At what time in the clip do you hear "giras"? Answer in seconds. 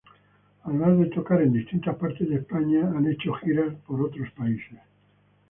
3.35-3.67